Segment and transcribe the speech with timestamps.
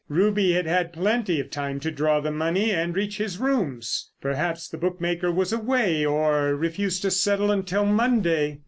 [0.09, 4.09] Ruby had had plenty of time to draw the money and reach his rooms!
[4.19, 8.59] Perhaps the bookmaker was away, or refused to settle until Monday.